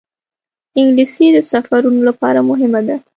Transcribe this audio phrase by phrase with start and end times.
[0.79, 2.95] انګلیسي د سفرونو لپاره مهمه ده